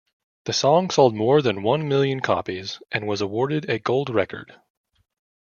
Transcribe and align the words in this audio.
The 0.45 0.53
song 0.53 0.89
sold 0.89 1.13
more 1.13 1.43
than 1.43 1.61
one 1.61 1.87
million 1.87 2.21
copies, 2.21 2.81
and 2.91 3.05
was 3.05 3.21
awarded 3.21 3.69
a 3.69 3.77
gold 3.77 4.09
record. 4.09 4.55